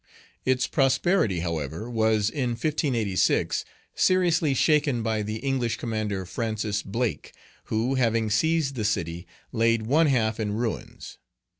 Its 0.45 0.65
prosperity, 0.65 1.41
however, 1.41 1.87
was, 1.87 2.27
in 2.31 2.53
1586, 2.53 3.63
seriously 3.93 4.55
shaken 4.55 5.03
by 5.03 5.21
the 5.21 5.35
English 5.41 5.77
commander, 5.77 6.25
Francis 6.25 6.81
Blake, 6.81 7.33
who, 7.65 7.93
having 7.93 8.27
seized 8.27 8.73
the 8.73 8.83
city, 8.83 9.27
laid 9.51 9.83
one 9.85 10.07
half 10.07 10.39
in 10.39 10.53
ruins. 10.53 11.19